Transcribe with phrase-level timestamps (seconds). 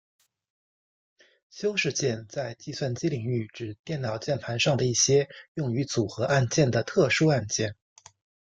[1.51, 7.75] 修饰键在计算机领域指电脑键盘上的一些用于组合按键的特殊按键。